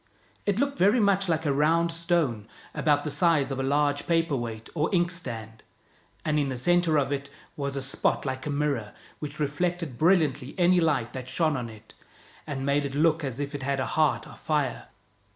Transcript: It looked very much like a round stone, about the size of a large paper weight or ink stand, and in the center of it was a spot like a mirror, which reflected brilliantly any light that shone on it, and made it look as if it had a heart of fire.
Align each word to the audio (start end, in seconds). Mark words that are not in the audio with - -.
It 0.47 0.57
looked 0.57 0.79
very 0.79 0.99
much 0.99 1.29
like 1.29 1.45
a 1.45 1.53
round 1.53 1.91
stone, 1.91 2.47
about 2.73 3.03
the 3.03 3.11
size 3.11 3.51
of 3.51 3.59
a 3.59 3.61
large 3.61 4.07
paper 4.07 4.35
weight 4.35 4.67
or 4.73 4.89
ink 4.91 5.11
stand, 5.11 5.61
and 6.25 6.39
in 6.39 6.49
the 6.49 6.57
center 6.57 6.97
of 6.97 7.11
it 7.11 7.29
was 7.55 7.75
a 7.75 7.83
spot 7.83 8.25
like 8.25 8.47
a 8.47 8.49
mirror, 8.49 8.95
which 9.19 9.39
reflected 9.39 9.99
brilliantly 9.99 10.55
any 10.57 10.79
light 10.79 11.13
that 11.13 11.29
shone 11.29 11.55
on 11.55 11.69
it, 11.69 11.93
and 12.47 12.65
made 12.65 12.83
it 12.83 12.95
look 12.95 13.23
as 13.23 13.39
if 13.39 13.53
it 13.53 13.61
had 13.61 13.79
a 13.79 13.85
heart 13.93 14.25
of 14.25 14.39
fire. 14.39 14.87